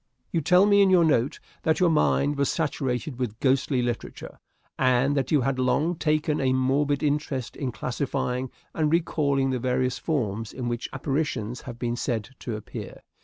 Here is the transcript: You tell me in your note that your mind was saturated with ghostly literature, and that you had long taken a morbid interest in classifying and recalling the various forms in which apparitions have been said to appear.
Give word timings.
You 0.31 0.41
tell 0.41 0.65
me 0.65 0.81
in 0.81 0.89
your 0.89 1.03
note 1.05 1.39
that 1.61 1.79
your 1.79 1.91
mind 1.91 2.35
was 2.35 2.49
saturated 2.51 3.19
with 3.19 3.39
ghostly 3.39 3.83
literature, 3.83 4.39
and 4.79 5.15
that 5.15 5.29
you 5.31 5.41
had 5.41 5.59
long 5.59 5.93
taken 5.95 6.41
a 6.41 6.53
morbid 6.53 7.03
interest 7.03 7.55
in 7.55 7.71
classifying 7.71 8.49
and 8.73 8.91
recalling 8.91 9.51
the 9.51 9.59
various 9.59 9.99
forms 9.99 10.53
in 10.53 10.67
which 10.67 10.89
apparitions 10.91 11.61
have 11.69 11.77
been 11.77 11.95
said 11.95 12.29
to 12.39 12.55
appear. 12.55 13.03